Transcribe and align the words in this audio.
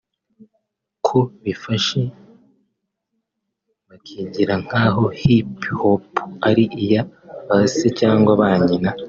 ko 1.05 1.17
``bifashe 1.43 2.01
bakigira 3.87 4.53
nk’aho 4.63 5.03
Hip 5.19 5.49
Hop 5.79 6.03
ari 6.49 6.63
iya 6.83 7.01
ba 7.47 7.57
se 7.75 7.87
cyangwa 7.99 8.31
ba 8.41 8.51
nyina’’ 8.65 8.91